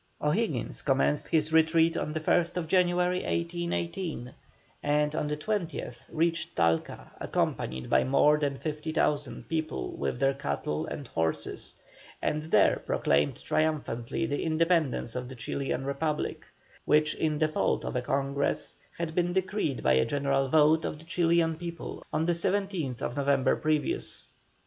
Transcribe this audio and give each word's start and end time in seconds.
O'Higgins 0.19 0.81
commenced 0.81 1.27
his 1.27 1.53
retreat 1.53 1.95
on 1.95 2.11
the 2.11 2.19
1st 2.19 2.65
January, 2.65 3.17
1818, 3.19 4.33
and 4.81 5.15
on 5.15 5.27
the 5.27 5.37
20th 5.37 5.97
reached 6.09 6.55
Talca, 6.55 7.11
accompanied 7.21 7.87
by 7.87 8.03
more 8.03 8.39
than 8.39 8.57
50,000 8.57 9.47
people 9.47 9.91
with 9.95 10.19
their 10.19 10.33
cattle 10.33 10.87
and 10.87 11.07
horses, 11.09 11.75
and 12.19 12.41
there 12.45 12.79
proclaimed 12.83 13.43
triumphantly 13.43 14.25
the 14.25 14.41
Independence 14.43 15.13
of 15.15 15.29
the 15.29 15.35
Chilian 15.35 15.85
Republic, 15.85 16.47
which, 16.83 17.13
in 17.13 17.37
default 17.37 17.85
of 17.85 17.95
a 17.95 18.01
Congress, 18.01 18.73
had 18.97 19.13
been 19.13 19.33
decreed 19.33 19.83
by 19.83 19.93
a 19.93 20.03
general 20.03 20.47
vote 20.47 20.83
of 20.83 20.97
the 20.97 21.05
Chilian 21.05 21.57
people 21.57 22.03
on 22.11 22.25
the 22.25 22.33
17th 22.33 23.01
November 23.15 23.55
previous. 23.55 24.31